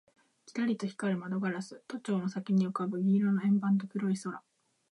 [0.47, 4.41] キラリと光る窓ガラス、都庁の先に浮ぶ銀色の円盤と黒い空